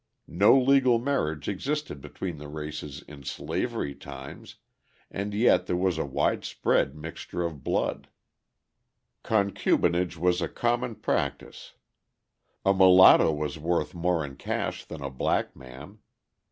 [0.25, 4.55] No legal marriage existed between the races in slavery times
[5.11, 8.09] and yet there was a widespread mixture of blood.
[9.23, 11.73] Concubinage was a common practice:
[12.65, 15.99] a mulatto was worth more in cash than a black man.